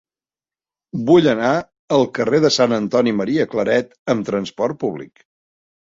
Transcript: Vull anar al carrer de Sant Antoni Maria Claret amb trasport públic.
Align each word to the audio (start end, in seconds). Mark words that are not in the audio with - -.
Vull 1.09 1.27
anar 1.33 1.51
al 1.99 2.07
carrer 2.19 2.39
de 2.45 2.51
Sant 2.57 2.75
Antoni 2.79 3.15
Maria 3.21 3.47
Claret 3.55 3.95
amb 4.15 4.29
trasport 4.31 4.85
públic. 4.87 5.27